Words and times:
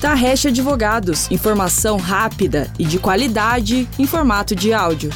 Tarrecha 0.00 0.50
Advogados, 0.50 1.30
informação 1.30 1.96
rápida 1.96 2.70
e 2.78 2.84
de 2.84 2.98
qualidade 2.98 3.88
em 3.98 4.06
formato 4.06 4.54
de 4.54 4.70
áudio. 4.74 5.10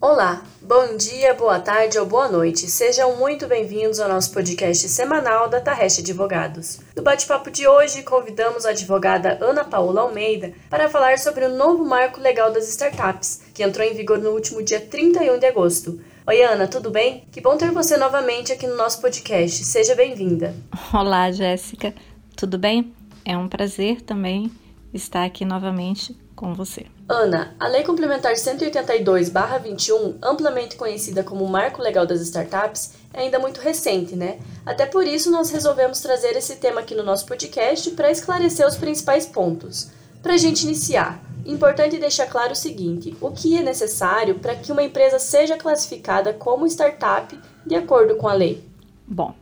Olá, 0.00 0.44
bom 0.62 0.96
dia, 0.96 1.34
boa 1.34 1.58
tarde 1.58 1.98
ou 1.98 2.06
boa 2.06 2.28
noite. 2.28 2.70
Sejam 2.70 3.16
muito 3.16 3.48
bem-vindos 3.48 3.98
ao 3.98 4.08
nosso 4.08 4.30
podcast 4.30 4.88
semanal 4.88 5.48
da 5.48 5.60
Tarrecha 5.60 6.02
Advogados. 6.02 6.78
No 6.94 7.02
bate-papo 7.02 7.50
de 7.50 7.66
hoje, 7.66 8.04
convidamos 8.04 8.64
a 8.64 8.70
advogada 8.70 9.36
Ana 9.40 9.64
Paula 9.64 10.02
Almeida 10.02 10.52
para 10.70 10.88
falar 10.88 11.18
sobre 11.18 11.46
o 11.46 11.56
novo 11.56 11.84
marco 11.84 12.20
legal 12.20 12.52
das 12.52 12.68
startups, 12.68 13.40
que 13.52 13.64
entrou 13.64 13.84
em 13.84 13.92
vigor 13.92 14.18
no 14.18 14.30
último 14.30 14.62
dia 14.62 14.80
31 14.80 15.36
de 15.40 15.46
agosto. 15.46 15.98
Oi, 16.28 16.42
Ana, 16.42 16.66
tudo 16.66 16.90
bem? 16.90 17.24
Que 17.30 17.40
bom 17.40 17.56
ter 17.56 17.70
você 17.70 17.96
novamente 17.96 18.52
aqui 18.52 18.66
no 18.66 18.74
nosso 18.76 19.00
podcast. 19.00 19.64
Seja 19.64 19.94
bem-vinda. 19.94 20.52
Olá, 20.92 21.30
Jéssica. 21.30 21.94
Tudo 22.34 22.58
bem? 22.58 22.92
É 23.24 23.38
um 23.38 23.48
prazer 23.48 24.00
também 24.00 24.50
estar 24.92 25.24
aqui 25.24 25.44
novamente 25.44 26.18
com 26.34 26.52
você. 26.52 26.86
Ana, 27.08 27.54
a 27.60 27.68
Lei 27.68 27.84
Complementar 27.84 28.34
182/21, 28.34 30.16
amplamente 30.20 30.74
conhecida 30.74 31.22
como 31.22 31.46
Marco 31.46 31.80
Legal 31.80 32.04
das 32.04 32.20
Startups, 32.22 32.94
é 33.14 33.20
ainda 33.20 33.38
muito 33.38 33.60
recente, 33.60 34.16
né? 34.16 34.40
Até 34.66 34.84
por 34.84 35.06
isso 35.06 35.30
nós 35.30 35.50
resolvemos 35.50 36.00
trazer 36.00 36.36
esse 36.36 36.56
tema 36.56 36.80
aqui 36.80 36.96
no 36.96 37.04
nosso 37.04 37.24
podcast 37.24 37.88
para 37.92 38.10
esclarecer 38.10 38.66
os 38.66 38.76
principais 38.76 39.26
pontos. 39.26 39.92
Para 40.24 40.34
a 40.34 40.38
gente 40.38 40.64
iniciar, 40.64 41.22
Importante 41.46 41.98
deixar 41.98 42.26
claro 42.26 42.52
o 42.52 42.56
seguinte: 42.56 43.16
o 43.20 43.30
que 43.30 43.56
é 43.56 43.62
necessário 43.62 44.34
para 44.34 44.56
que 44.56 44.72
uma 44.72 44.82
empresa 44.82 45.18
seja 45.18 45.56
classificada 45.56 46.32
como 46.32 46.66
startup 46.66 47.38
de 47.64 47.74
acordo 47.76 48.16
com 48.16 48.28
a 48.28 48.32
lei? 48.32 48.64
Bom, 49.06 49.32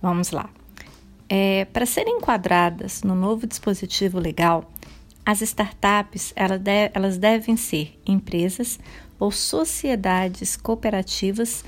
vamos 0.00 0.30
lá. 0.30 0.48
É, 1.28 1.66
para 1.66 1.84
serem 1.84 2.16
enquadradas 2.16 3.02
no 3.02 3.14
novo 3.14 3.46
dispositivo 3.46 4.18
legal, 4.18 4.64
as 5.24 5.42
startups 5.42 6.32
elas, 6.34 6.58
de, 6.58 6.90
elas 6.94 7.18
devem 7.18 7.56
ser 7.56 8.00
empresas 8.06 8.80
ou 9.18 9.30
sociedades 9.30 10.56
cooperativas 10.56 11.62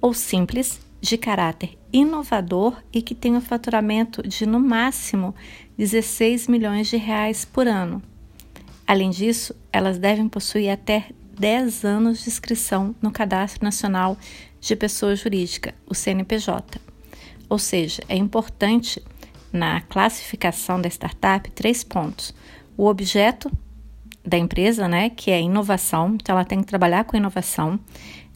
ou 0.00 0.14
simples 0.14 0.80
de 0.98 1.18
caráter 1.18 1.78
inovador 1.92 2.82
e 2.90 3.02
que 3.02 3.14
tenham 3.14 3.40
faturamento 3.40 4.26
de 4.26 4.46
no 4.46 4.58
máximo 4.58 5.34
16 5.76 6.48
milhões 6.48 6.88
de 6.88 6.96
reais 6.96 7.44
por 7.44 7.68
ano 7.68 8.02
Além 8.86 9.10
disso, 9.10 9.54
elas 9.72 9.98
devem 9.98 10.28
possuir 10.28 10.70
até 10.70 11.08
10 11.38 11.84
anos 11.84 12.22
de 12.22 12.28
inscrição 12.28 12.94
no 13.00 13.10
Cadastro 13.10 13.64
Nacional 13.64 14.16
de 14.60 14.76
Pessoa 14.76 15.16
Jurídica, 15.16 15.74
o 15.86 15.94
CNPJ. 15.94 16.80
Ou 17.48 17.58
seja, 17.58 18.02
é 18.08 18.16
importante 18.16 19.02
na 19.52 19.80
classificação 19.82 20.80
da 20.80 20.88
startup 20.88 21.50
três 21.50 21.82
pontos: 21.82 22.34
o 22.76 22.86
objeto 22.86 23.50
da 24.24 24.38
empresa, 24.38 24.88
né, 24.88 25.10
que 25.10 25.30
é 25.30 25.40
inovação, 25.40 26.14
então 26.14 26.34
ela 26.34 26.44
tem 26.44 26.60
que 26.60 26.66
trabalhar 26.66 27.04
com 27.04 27.16
inovação, 27.16 27.78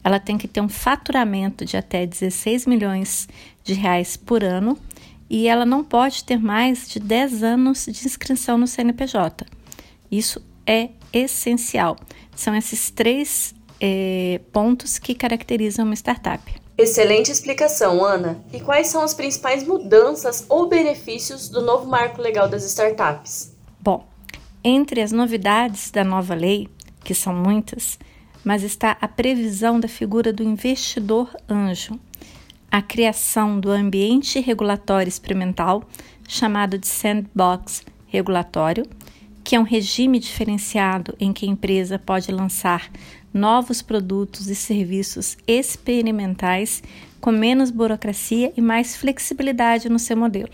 ela 0.03 0.19
tem 0.19 0.37
que 0.37 0.47
ter 0.47 0.61
um 0.61 0.69
faturamento 0.69 1.65
de 1.65 1.75
até 1.75 2.05
16 2.05 2.65
milhões 2.65 3.27
de 3.63 3.73
reais 3.73 4.15
por 4.15 4.43
ano 4.43 4.77
e 5.29 5.47
ela 5.47 5.65
não 5.65 5.83
pode 5.83 6.23
ter 6.23 6.39
mais 6.39 6.89
de 6.89 6.99
10 6.99 7.43
anos 7.43 7.85
de 7.85 8.05
inscrição 8.05 8.57
no 8.57 8.67
CNPJ. 8.67 9.45
Isso 10.11 10.41
é 10.65 10.89
essencial. 11.11 11.97
São 12.35 12.55
esses 12.55 12.89
três 12.89 13.53
é, 13.79 14.39
pontos 14.51 14.99
que 14.99 15.15
caracterizam 15.15 15.85
uma 15.85 15.95
startup. 15.95 16.41
Excelente 16.77 17.29
explicação, 17.29 18.03
Ana. 18.03 18.41
E 18.53 18.59
quais 18.59 18.87
são 18.87 19.01
as 19.01 19.13
principais 19.13 19.67
mudanças 19.67 20.45
ou 20.47 20.67
benefícios 20.67 21.49
do 21.49 21.61
novo 21.61 21.85
marco 21.85 22.21
legal 22.21 22.47
das 22.47 22.63
startups? 22.63 23.53
Bom, 23.81 24.07
entre 24.63 25.01
as 25.01 25.11
novidades 25.11 25.91
da 25.91 26.03
nova 26.03 26.33
lei, 26.33 26.69
que 27.03 27.13
são 27.13 27.33
muitas, 27.33 27.99
mas 28.43 28.63
está 28.63 28.97
a 29.01 29.07
previsão 29.07 29.79
da 29.79 29.87
figura 29.87 30.31
do 30.31 30.43
investidor 30.43 31.35
anjo, 31.49 31.99
a 32.71 32.81
criação 32.81 33.59
do 33.59 33.71
ambiente 33.71 34.39
regulatório 34.39 35.09
experimental, 35.09 35.83
chamado 36.27 36.77
de 36.77 36.87
sandbox 36.87 37.83
regulatório, 38.07 38.85
que 39.49 39.55
é 39.55 39.59
um 39.59 39.63
regime 39.63 40.19
diferenciado 40.19 41.15
em 41.19 41.33
que 41.33 41.43
a 41.43 41.49
empresa 41.49 41.97
pode 41.97 42.31
lançar 42.31 42.87
novos 43.33 43.81
produtos 43.81 44.47
e 44.47 44.53
serviços 44.53 45.35
experimentais 45.47 46.83
com 47.19 47.31
menos 47.31 47.71
burocracia 47.71 48.53
e 48.55 48.61
mais 48.61 48.95
flexibilidade 48.95 49.89
no 49.89 49.97
seu 49.97 50.15
modelo. 50.15 50.51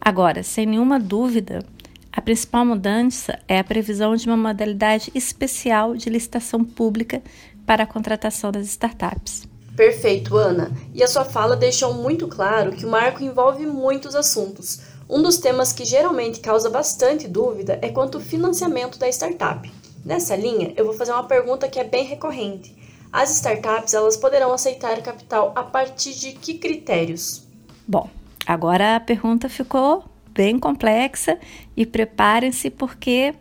Agora, 0.00 0.42
sem 0.42 0.64
nenhuma 0.64 0.98
dúvida, 0.98 1.62
a 2.10 2.22
principal 2.22 2.64
mudança 2.64 3.38
é 3.46 3.58
a 3.58 3.64
previsão 3.64 4.16
de 4.16 4.26
uma 4.26 4.36
modalidade 4.38 5.12
especial 5.14 5.94
de 5.94 6.08
licitação 6.08 6.64
pública 6.64 7.22
para 7.66 7.82
a 7.82 7.86
contratação 7.86 8.50
das 8.50 8.66
startups. 8.66 9.46
Perfeito, 9.76 10.38
Ana. 10.38 10.72
E 10.94 11.02
a 11.02 11.06
sua 11.06 11.26
fala 11.26 11.54
deixou 11.54 11.92
muito 11.92 12.26
claro 12.28 12.72
que 12.72 12.86
o 12.86 12.90
marco 12.90 13.22
envolve 13.22 13.66
muitos 13.66 14.14
assuntos 14.14 14.95
um 15.08 15.22
dos 15.22 15.38
temas 15.38 15.72
que 15.72 15.84
geralmente 15.84 16.40
causa 16.40 16.68
bastante 16.68 17.28
dúvida 17.28 17.78
é 17.80 17.88
quanto 17.90 18.18
ao 18.18 18.24
financiamento 18.24 18.98
da 18.98 19.08
startup. 19.08 19.72
Nessa 20.04 20.34
linha, 20.34 20.72
eu 20.76 20.84
vou 20.84 20.94
fazer 20.94 21.12
uma 21.12 21.24
pergunta 21.24 21.68
que 21.68 21.78
é 21.78 21.84
bem 21.84 22.04
recorrente. 22.04 22.74
As 23.12 23.30
startups 23.30 23.94
elas 23.94 24.16
poderão 24.16 24.52
aceitar 24.52 25.00
capital 25.02 25.52
a 25.54 25.62
partir 25.62 26.12
de 26.14 26.32
que 26.32 26.54
critérios? 26.54 27.42
Bom, 27.86 28.10
agora 28.46 28.96
a 28.96 29.00
pergunta 29.00 29.48
ficou 29.48 30.04
bem 30.30 30.58
complexa 30.58 31.38
e 31.76 31.86
preparem-se 31.86 32.68
porque 32.68 33.34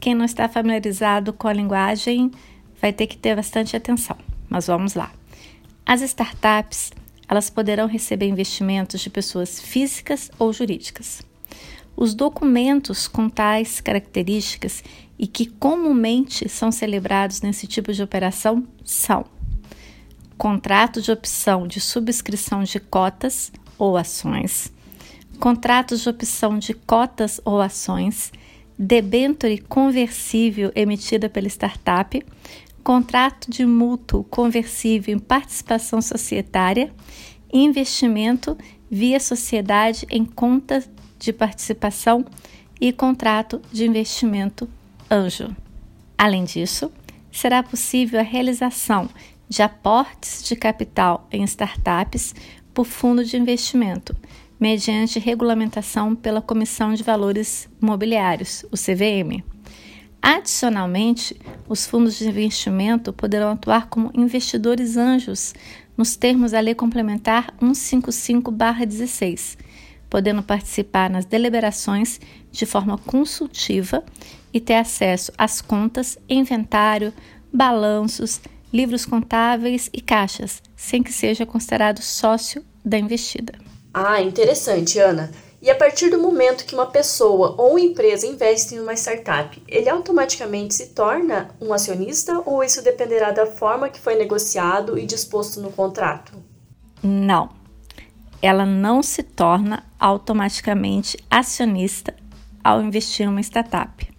quem 0.00 0.14
não 0.14 0.24
está 0.24 0.48
familiarizado 0.48 1.32
com 1.32 1.46
a 1.46 1.52
linguagem 1.52 2.30
vai 2.80 2.92
ter 2.92 3.06
que 3.06 3.16
ter 3.16 3.36
bastante 3.36 3.76
atenção. 3.76 4.16
Mas 4.48 4.66
vamos 4.66 4.94
lá. 4.94 5.12
As 5.86 6.00
startups 6.00 6.90
elas 7.32 7.48
poderão 7.48 7.86
receber 7.86 8.26
investimentos 8.26 9.00
de 9.00 9.08
pessoas 9.08 9.58
físicas 9.58 10.30
ou 10.38 10.52
jurídicas. 10.52 11.22
Os 11.96 12.12
documentos 12.12 13.08
com 13.08 13.26
tais 13.26 13.80
características 13.80 14.84
e 15.18 15.26
que 15.26 15.46
comumente 15.46 16.46
são 16.46 16.70
celebrados 16.70 17.40
nesse 17.40 17.66
tipo 17.66 17.90
de 17.90 18.02
operação 18.02 18.66
são 18.84 19.24
contrato 20.36 21.00
de 21.00 21.10
opção 21.10 21.66
de 21.66 21.80
subscrição 21.80 22.64
de 22.64 22.78
cotas 22.78 23.50
ou 23.78 23.96
ações, 23.96 24.70
contratos 25.40 26.02
de 26.02 26.10
opção 26.10 26.58
de 26.58 26.74
cotas 26.74 27.40
ou 27.46 27.62
ações, 27.62 28.30
debênture 28.78 29.56
conversível 29.56 30.70
emitida 30.74 31.30
pela 31.30 31.48
startup, 31.48 32.22
contrato 32.82 33.50
de 33.50 33.64
mútuo 33.64 34.24
conversível 34.24 35.14
em 35.14 35.18
participação 35.18 36.02
societária, 36.02 36.92
investimento 37.52 38.56
via 38.90 39.20
sociedade 39.20 40.06
em 40.10 40.24
conta 40.24 40.84
de 41.18 41.32
participação 41.32 42.24
e 42.80 42.92
contrato 42.92 43.62
de 43.72 43.86
investimento 43.86 44.68
anjo. 45.10 45.54
Além 46.18 46.44
disso, 46.44 46.90
será 47.30 47.62
possível 47.62 48.20
a 48.20 48.24
realização 48.24 49.08
de 49.48 49.62
aportes 49.62 50.42
de 50.42 50.56
capital 50.56 51.26
em 51.30 51.44
startups 51.44 52.34
por 52.74 52.86
fundo 52.86 53.24
de 53.24 53.36
investimento, 53.36 54.16
mediante 54.58 55.18
regulamentação 55.18 56.14
pela 56.14 56.40
Comissão 56.40 56.94
de 56.94 57.02
Valores 57.02 57.68
Imobiliários, 57.80 58.64
o 58.70 58.76
CVM. 58.76 59.51
Adicionalmente, 60.22 61.36
os 61.68 61.84
fundos 61.84 62.16
de 62.16 62.28
investimento 62.28 63.12
poderão 63.12 63.50
atuar 63.50 63.88
como 63.88 64.12
investidores 64.14 64.96
anjos 64.96 65.52
nos 65.96 66.14
termos 66.14 66.52
da 66.52 66.60
Lei 66.60 66.76
Complementar 66.76 67.52
155-16, 67.60 69.58
podendo 70.08 70.40
participar 70.40 71.10
nas 71.10 71.24
deliberações 71.24 72.20
de 72.52 72.64
forma 72.64 72.96
consultiva 72.98 74.04
e 74.52 74.60
ter 74.60 74.74
acesso 74.74 75.32
às 75.36 75.60
contas, 75.60 76.16
inventário, 76.28 77.12
balanços, 77.52 78.40
livros 78.72 79.04
contáveis 79.04 79.90
e 79.92 80.00
caixas, 80.00 80.62
sem 80.76 81.02
que 81.02 81.12
seja 81.12 81.44
considerado 81.44 82.00
sócio 82.00 82.64
da 82.84 82.96
investida. 82.96 83.54
Ah, 83.92 84.22
interessante, 84.22 85.00
Ana. 85.00 85.30
E 85.62 85.70
a 85.70 85.76
partir 85.76 86.10
do 86.10 86.18
momento 86.18 86.64
que 86.66 86.74
uma 86.74 86.86
pessoa 86.86 87.54
ou 87.56 87.78
empresa 87.78 88.26
investe 88.26 88.74
em 88.74 88.80
uma 88.80 88.94
startup, 88.94 89.62
ele 89.68 89.88
automaticamente 89.88 90.74
se 90.74 90.88
torna 90.88 91.50
um 91.60 91.72
acionista 91.72 92.42
ou 92.44 92.64
isso 92.64 92.82
dependerá 92.82 93.30
da 93.30 93.46
forma 93.46 93.88
que 93.88 94.00
foi 94.00 94.16
negociado 94.16 94.98
e 94.98 95.06
disposto 95.06 95.60
no 95.60 95.70
contrato? 95.70 96.32
Não. 97.00 97.50
Ela 98.42 98.66
não 98.66 99.04
se 99.04 99.22
torna 99.22 99.84
automaticamente 100.00 101.16
acionista 101.30 102.12
ao 102.64 102.82
investir 102.82 103.24
em 103.24 103.28
uma 103.28 103.40
startup. 103.40 104.12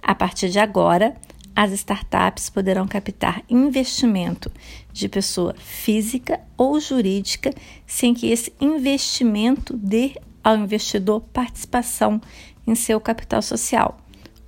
A 0.00 0.14
partir 0.14 0.50
de 0.50 0.60
agora, 0.60 1.16
as 1.56 1.72
startups 1.72 2.48
poderão 2.48 2.86
captar 2.86 3.42
investimento 3.50 4.52
de 4.92 5.08
pessoa 5.08 5.52
física 5.58 6.38
ou 6.56 6.78
jurídica 6.78 7.50
sem 7.84 8.14
que 8.14 8.30
esse 8.30 8.52
investimento 8.60 9.76
dê 9.76 10.14
ao 10.46 10.56
investidor 10.56 11.22
participação 11.32 12.20
em 12.64 12.76
seu 12.76 13.00
capital 13.00 13.42
social, 13.42 13.98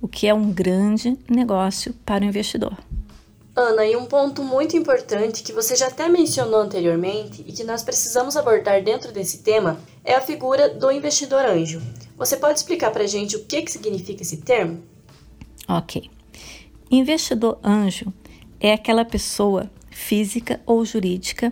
o 0.01 0.07
que 0.07 0.27
é 0.27 0.33
um 0.33 0.49
grande 0.49 1.19
negócio 1.29 1.93
para 2.05 2.23
o 2.23 2.27
investidor. 2.27 2.77
Ana, 3.53 3.85
e 3.85 3.97
um 3.97 4.05
ponto 4.05 4.41
muito 4.41 4.77
importante 4.77 5.43
que 5.43 5.51
você 5.51 5.75
já 5.75 5.87
até 5.87 6.07
mencionou 6.07 6.61
anteriormente 6.61 7.43
e 7.45 7.51
que 7.51 7.65
nós 7.65 7.83
precisamos 7.83 8.37
abordar 8.37 8.81
dentro 8.81 9.11
desse 9.11 9.39
tema 9.39 9.77
é 10.01 10.15
a 10.15 10.21
figura 10.21 10.69
do 10.69 10.89
investidor 10.89 11.43
anjo. 11.43 11.81
Você 12.15 12.37
pode 12.37 12.59
explicar 12.59 12.91
para 12.91 13.03
a 13.03 13.07
gente 13.07 13.35
o 13.35 13.43
que, 13.43 13.61
que 13.61 13.71
significa 13.71 14.21
esse 14.21 14.37
termo? 14.37 14.81
Ok. 15.67 16.09
Investidor 16.89 17.59
anjo 17.61 18.13
é 18.57 18.71
aquela 18.71 19.03
pessoa 19.03 19.69
física 19.91 20.61
ou 20.65 20.85
jurídica 20.85 21.51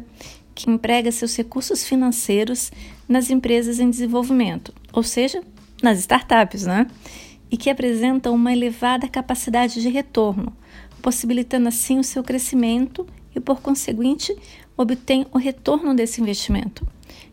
que 0.56 0.70
emprega 0.70 1.12
seus 1.12 1.36
recursos 1.36 1.84
financeiros 1.84 2.72
nas 3.07 3.30
empresas 3.30 3.80
em 3.80 3.89
desenvolvimento, 3.89 4.74
ou 4.92 5.04
seja, 5.04 5.42
nas 5.81 6.00
startups, 6.00 6.65
né? 6.65 6.88
E 7.50 7.57
que 7.57 7.69
apresentam 7.69 8.36
uma 8.36 8.51
elevada 8.51 9.07
capacidade 9.07 9.81
de 9.81 9.89
retorno, 9.89 10.51
possibilitando 11.01 11.68
assim 11.68 12.00
o 12.00 12.04
seu 12.04 12.24
crescimento 12.24 13.07
e, 13.36 13.39
por 13.39 13.62
conseguinte, 13.62 14.36
obtém 14.75 15.25
o 15.31 15.38
retorno 15.38 15.95
desse 15.95 16.21
investimento. 16.21 16.86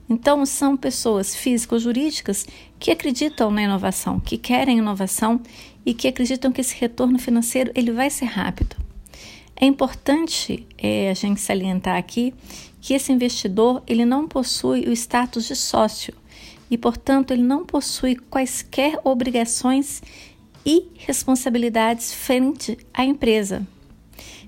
Então, 0.09 0.45
são 0.45 0.77
pessoas 0.77 1.35
físicas 1.35 1.73
ou 1.73 1.93
jurídicas 1.93 2.47
que 2.79 2.91
acreditam 2.91 3.51
na 3.51 3.63
inovação, 3.63 4.21
que 4.21 4.37
querem 4.37 4.79
inovação 4.79 5.41
e 5.85 5.95
que 5.95 6.07
acreditam 6.07 6.53
que 6.53 6.61
esse 6.61 6.77
retorno 6.79 7.19
financeiro 7.19 7.73
ele 7.75 7.91
vai 7.91 8.11
ser 8.11 8.27
rápido. 8.27 8.84
É 9.65 9.67
importante 9.67 10.67
é, 10.77 11.09
a 11.09 11.15
gente 11.15 11.41
salientar 11.41 11.97
aqui 11.97 12.35
que 12.83 12.93
esse 12.93 13.11
investidor 13.11 13.83
ele 13.87 14.05
não 14.05 14.29
possui 14.29 14.81
o 14.81 14.93
status 14.93 15.47
de 15.47 15.57
sócio 15.57 16.13
e, 16.71 16.77
portanto, 16.77 17.31
ele 17.31 17.43
não 17.43 17.65
possui 17.65 18.15
quaisquer 18.15 19.01
obrigações 19.03 20.03
e 20.67 20.89
responsabilidades 20.99 22.13
frente 22.13 22.77
à 22.93 23.07
empresa. 23.07 23.67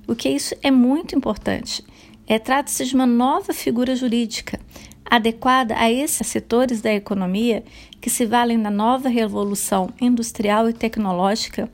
O 0.06 0.14
que 0.14 0.28
isso 0.28 0.54
é 0.62 0.70
muito 0.70 1.16
importante. 1.16 1.82
É 2.26 2.38
trata-se 2.38 2.84
de 2.84 2.94
uma 2.94 3.06
nova 3.06 3.54
figura 3.54 3.96
jurídica 3.96 4.60
adequada 5.02 5.78
a 5.78 5.90
esses 5.90 6.26
setores 6.26 6.82
da 6.82 6.92
economia 6.92 7.64
que 8.02 8.10
se 8.10 8.26
valem 8.26 8.60
da 8.60 8.70
nova 8.70 9.08
revolução 9.08 9.88
industrial 9.98 10.68
e 10.68 10.74
tecnológica, 10.74 11.70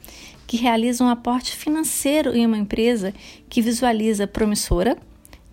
que 0.53 0.59
realizam 0.59 1.07
um 1.07 1.11
aporte 1.11 1.57
financeiro 1.57 2.37
em 2.37 2.45
uma 2.45 2.59
empresa 2.59 3.15
que 3.49 3.63
visualiza 3.63 4.27
promissora, 4.27 4.99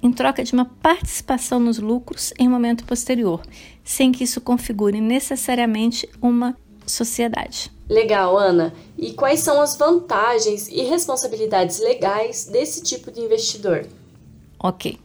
em 0.03 0.11
troca 0.11 0.43
de 0.43 0.51
uma 0.51 0.65
participação 0.65 1.57
nos 1.57 1.79
lucros 1.79 2.33
em 2.37 2.49
um 2.49 2.51
momento 2.51 2.83
posterior, 2.83 3.41
sem 3.81 4.11
que 4.11 4.25
isso 4.25 4.41
configure 4.41 4.99
necessariamente 4.99 6.05
uma 6.21 6.53
sociedade. 6.85 7.71
Legal, 7.87 8.37
Ana. 8.37 8.73
E 8.97 9.13
quais 9.13 9.39
são 9.39 9.61
as 9.61 9.77
vantagens 9.77 10.67
e 10.67 10.81
responsabilidades 10.81 11.79
legais 11.79 12.49
desse 12.51 12.83
tipo 12.83 13.09
de 13.09 13.21
investidor? 13.21 13.87
Ok. 14.61 14.99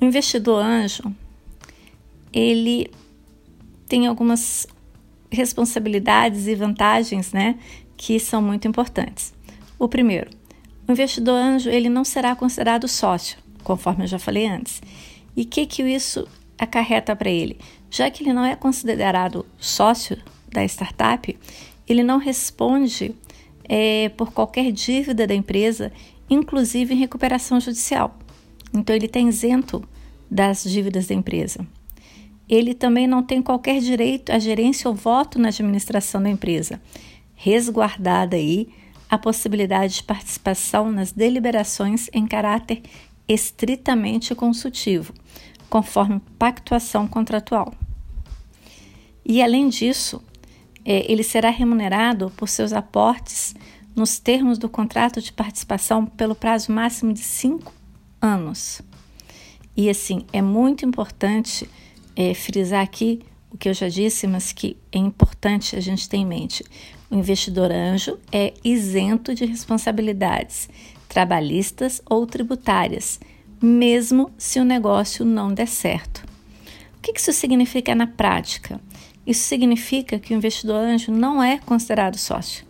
O 0.00 0.04
investidor 0.06 0.64
anjo, 0.64 1.14
ele 2.32 2.90
tem 3.86 4.06
algumas 4.06 4.66
responsabilidades 5.30 6.46
e 6.46 6.54
vantagens, 6.54 7.32
né, 7.32 7.58
que 8.02 8.18
são 8.18 8.42
muito 8.42 8.66
importantes. 8.66 9.32
O 9.78 9.86
primeiro, 9.86 10.28
o 10.88 10.90
investidor 10.90 11.36
anjo, 11.36 11.70
ele 11.70 11.88
não 11.88 12.04
será 12.04 12.34
considerado 12.34 12.88
sócio, 12.88 13.38
conforme 13.62 14.02
eu 14.02 14.08
já 14.08 14.18
falei 14.18 14.44
antes. 14.44 14.82
E 15.36 15.42
o 15.42 15.46
que 15.46 15.64
que 15.64 15.84
isso 15.84 16.26
acarreta 16.58 17.14
para 17.14 17.30
ele? 17.30 17.60
Já 17.88 18.10
que 18.10 18.24
ele 18.24 18.32
não 18.32 18.44
é 18.44 18.56
considerado 18.56 19.46
sócio 19.56 20.18
da 20.48 20.64
startup, 20.64 21.38
ele 21.88 22.02
não 22.02 22.18
responde 22.18 23.14
é, 23.68 24.08
por 24.08 24.32
qualquer 24.32 24.72
dívida 24.72 25.24
da 25.24 25.34
empresa, 25.34 25.92
inclusive 26.28 26.94
em 26.94 26.98
recuperação 26.98 27.60
judicial. 27.60 28.18
Então, 28.74 28.96
ele 28.96 29.06
está 29.06 29.20
isento 29.20 29.80
das 30.28 30.64
dívidas 30.64 31.06
da 31.06 31.14
empresa. 31.14 31.64
Ele 32.48 32.74
também 32.74 33.06
não 33.06 33.22
tem 33.22 33.40
qualquer 33.40 33.78
direito 33.80 34.32
à 34.32 34.40
gerência 34.40 34.88
ou 34.90 34.94
voto 34.94 35.38
na 35.38 35.50
administração 35.50 36.20
da 36.20 36.28
empresa, 36.28 36.80
resguardada 37.42 38.36
aí 38.36 38.68
a 39.10 39.18
possibilidade 39.18 39.96
de 39.96 40.02
participação 40.04 40.92
nas 40.92 41.10
deliberações 41.10 42.08
em 42.12 42.24
caráter 42.24 42.82
estritamente 43.28 44.32
consultivo, 44.32 45.12
conforme 45.68 46.20
pactuação 46.38 47.08
contratual. 47.08 47.74
E 49.26 49.42
além 49.42 49.68
disso, 49.68 50.22
é, 50.84 51.10
ele 51.10 51.24
será 51.24 51.50
remunerado 51.50 52.30
por 52.36 52.48
seus 52.48 52.72
aportes 52.72 53.56
nos 53.94 54.20
termos 54.20 54.56
do 54.56 54.68
contrato 54.68 55.20
de 55.20 55.32
participação 55.32 56.06
pelo 56.06 56.36
prazo 56.36 56.70
máximo 56.70 57.12
de 57.12 57.20
cinco 57.20 57.72
anos. 58.20 58.80
E 59.76 59.90
assim, 59.90 60.24
é 60.32 60.40
muito 60.40 60.86
importante 60.86 61.68
é, 62.14 62.34
frisar 62.34 62.82
aqui 62.82 63.20
o 63.52 63.58
que 63.58 63.68
eu 63.68 63.74
já 63.74 63.88
disse, 63.88 64.26
mas 64.26 64.50
que 64.50 64.76
é 64.90 64.98
importante 64.98 65.76
a 65.76 65.80
gente 65.80 66.08
ter 66.08 66.16
em 66.16 66.26
mente. 66.26 66.64
O 67.10 67.14
investidor 67.14 67.70
anjo 67.70 68.18
é 68.32 68.54
isento 68.64 69.34
de 69.34 69.44
responsabilidades 69.44 70.68
trabalhistas 71.06 72.00
ou 72.08 72.26
tributárias, 72.26 73.20
mesmo 73.60 74.30
se 74.38 74.58
o 74.58 74.64
negócio 74.64 75.26
não 75.26 75.52
der 75.52 75.68
certo. 75.68 76.24
O 76.96 77.02
que 77.02 77.12
isso 77.20 77.32
significa 77.34 77.94
na 77.94 78.06
prática? 78.06 78.80
Isso 79.26 79.42
significa 79.42 80.18
que 80.18 80.32
o 80.32 80.36
investidor 80.36 80.76
anjo 80.76 81.12
não 81.12 81.42
é 81.42 81.58
considerado 81.58 82.16
sócio, 82.16 82.64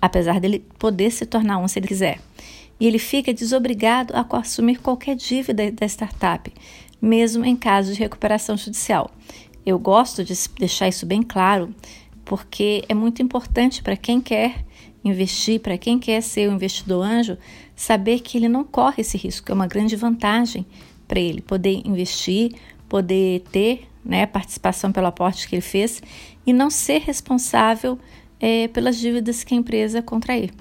apesar 0.00 0.38
dele 0.38 0.62
poder 0.78 1.10
se 1.10 1.24
tornar 1.24 1.56
um 1.56 1.66
se 1.66 1.78
ele 1.78 1.88
quiser. 1.88 2.20
E 2.78 2.86
ele 2.86 2.98
fica 2.98 3.32
desobrigado 3.32 4.12
a 4.14 4.26
assumir 4.38 4.78
qualquer 4.80 5.16
dívida 5.16 5.72
da 5.72 5.86
startup, 5.86 6.52
mesmo 7.00 7.44
em 7.44 7.56
caso 7.56 7.94
de 7.94 7.98
recuperação 7.98 8.56
judicial. 8.56 9.10
Eu 9.64 9.78
gosto 9.78 10.22
de 10.22 10.34
deixar 10.58 10.88
isso 10.88 11.06
bem 11.06 11.22
claro, 11.22 11.74
porque 12.24 12.84
é 12.88 12.94
muito 12.94 13.22
importante 13.22 13.82
para 13.82 13.96
quem 13.96 14.20
quer 14.20 14.64
investir, 15.04 15.60
para 15.60 15.76
quem 15.76 15.98
quer 15.98 16.20
ser 16.22 16.48
um 16.48 16.54
investidor 16.54 17.04
anjo, 17.04 17.36
saber 17.76 18.20
que 18.20 18.38
ele 18.38 18.48
não 18.48 18.64
corre 18.64 19.00
esse 19.02 19.16
risco. 19.16 19.50
É 19.50 19.54
uma 19.54 19.66
grande 19.66 19.96
vantagem 19.96 20.66
para 21.06 21.20
ele 21.20 21.40
poder 21.40 21.82
investir, 21.84 22.52
poder 22.88 23.40
ter 23.52 23.86
né, 24.04 24.26
participação 24.26 24.92
pelo 24.92 25.06
aporte 25.06 25.48
que 25.48 25.54
ele 25.54 25.62
fez 25.62 26.02
e 26.46 26.52
não 26.52 26.70
ser 26.70 27.00
responsável 27.00 27.98
é, 28.40 28.68
pelas 28.68 28.98
dívidas 28.98 29.44
que 29.44 29.54
a 29.54 29.56
empresa 29.56 30.02
contrair. 30.02 30.52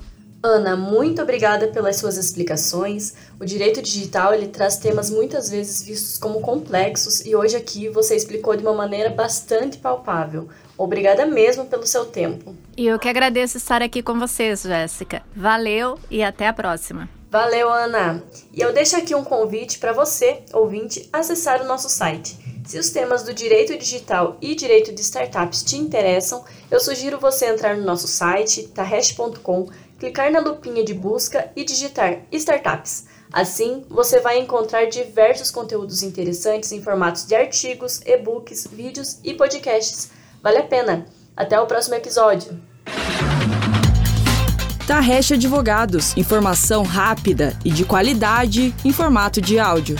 Ana, 0.46 0.76
muito 0.76 1.22
obrigada 1.22 1.70
pelas 1.70 1.96
suas 1.96 2.18
explicações. 2.18 3.14
O 3.40 3.46
direito 3.46 3.82
digital 3.82 4.34
ele 4.34 4.50
traz 4.50 4.76
temas 4.76 5.10
muitas 5.10 5.50
vezes 5.50 5.82
vistos 5.82 6.18
como 6.18 6.42
complexos 6.42 7.26
e 7.26 7.34
hoje 7.34 7.56
aqui 7.56 7.88
você 7.88 8.14
explicou 8.14 8.54
de 8.54 8.62
uma 8.62 8.74
maneira 8.74 9.10
bastante 9.10 9.78
palpável. 9.78 10.50
Obrigada 10.78 11.26
mesmo 11.26 11.66
pelo 11.66 11.88
seu 11.88 12.04
tempo. 12.04 12.54
E 12.76 12.86
eu 12.86 13.00
que 13.00 13.08
agradeço 13.08 13.56
estar 13.56 13.82
aqui 13.82 14.04
com 14.04 14.20
vocês, 14.20 14.64
Jéssica. 14.64 15.24
Valeu 15.34 15.98
e 16.12 16.22
até 16.22 16.46
a 16.46 16.54
próxima. 16.54 17.08
Valeu, 17.32 17.70
Ana. 17.72 18.22
E 18.52 18.60
eu 18.60 18.74
deixo 18.74 18.98
aqui 18.98 19.16
um 19.16 19.24
convite 19.24 19.80
para 19.80 19.94
você, 19.94 20.42
ouvinte, 20.52 21.08
acessar 21.14 21.62
o 21.62 21.66
nosso 21.66 21.88
site 21.88 22.38
se 22.66 22.80
os 22.80 22.90
temas 22.92 23.24
do 23.24 23.34
direito 23.34 23.78
digital 23.78 24.38
e 24.42 24.56
direito 24.56 24.94
de 24.94 25.02
startups 25.02 25.64
te 25.64 25.78
interessam, 25.78 26.44
eu 26.72 26.80
sugiro 26.80 27.20
você 27.20 27.48
entrar 27.48 27.76
no 27.76 27.84
nosso 27.84 28.08
site, 28.08 28.64
taresh.com, 28.70 29.70
clicar 30.00 30.32
na 30.32 30.40
lupinha 30.40 30.84
de 30.84 30.94
busca 30.94 31.52
e 31.56 31.64
digitar 31.64 32.22
startups. 32.32 33.06
Assim, 33.32 33.84
você 33.90 34.20
vai 34.20 34.38
encontrar 34.40 34.86
diversos 34.86 35.50
conteúdos 35.50 36.04
interessantes 36.04 36.72
em 36.72 36.82
formatos 36.82 37.26
de 37.26 37.36
artigos, 37.36 38.02
e-books, 38.06 38.68
vídeos 38.72 39.20
e 39.24 39.34
podcasts. 39.34 40.12
Vale 40.42 40.58
a 40.58 40.64
pena! 40.64 41.06
Até 41.36 41.60
o 41.60 41.66
próximo 41.66 41.96
episódio! 41.96 42.60
Tarrecha 44.86 45.36
Advogados. 45.36 46.16
Informação 46.18 46.84
rápida 46.84 47.58
e 47.64 47.72
de 47.72 47.86
qualidade 47.86 48.76
em 48.84 48.92
formato 48.92 49.42
de 49.42 49.58
áudio. 49.58 49.96